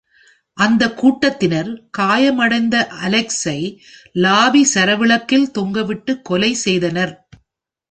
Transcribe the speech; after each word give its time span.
அந்த 0.57 0.83
கூட்டத்தினர் 0.93 1.69
காயமடைந்த 1.97 2.75
அலெக்ஸை 3.01 3.59
லாபி 4.15 4.63
சரவிளக்கில் 4.73 5.47
தொங்கவிட்டு 5.59 6.15
கொலை 6.21 6.53
செய்தனர். 6.65 7.13